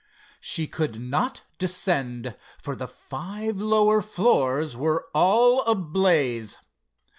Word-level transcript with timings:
She 0.39 0.65
could 0.65 0.99
not 0.99 1.41
descend, 1.59 2.35
for 2.59 2.75
the 2.75 2.87
five 2.87 3.57
lower 3.57 4.01
floors 4.01 4.75
were 4.75 5.05
all 5.13 5.61
ablaze. 5.67 6.57